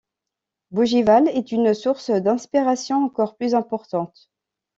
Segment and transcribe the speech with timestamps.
[0.71, 4.31] Bougival est une source d'inspiration encore plus importante.